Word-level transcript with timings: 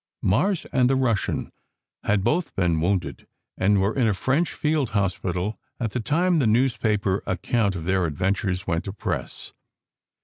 Mars 0.23 0.65
and 0.73 0.89
the 0.89 0.95
Russian 0.95 1.51
had 2.05 2.23
both 2.23 2.55
been 2.55 2.81
wounded, 2.81 3.27
and 3.55 3.79
were 3.79 3.93
in 3.93 4.07
a 4.07 4.15
French 4.15 4.51
field 4.51 4.89
hospital 4.97 5.59
at 5.79 5.91
the 5.91 5.99
time 5.99 6.39
the 6.39 6.47
newspaper 6.47 7.21
account 7.27 7.75
of 7.75 7.85
their 7.85 8.07
adventures 8.07 8.65
went 8.65 8.85
to 8.85 8.93
press. 8.93 9.53